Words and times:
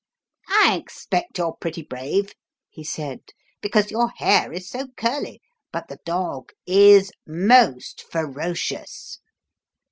"I 0.47 0.77
expect 0.77 1.37
you're 1.37 1.53
pretty 1.61 1.83
brave," 1.83 2.33
he 2.71 2.83
said, 2.83 3.19
"because 3.61 3.91
your 3.91 4.09
hair 4.09 4.51
is 4.51 4.67
so 4.67 4.87
curly; 4.97 5.41
but 5.71 5.89
the 5.89 5.99
dog 6.05 6.49
is 6.65 7.11
most 7.27 8.01
ferocious." 8.11 9.19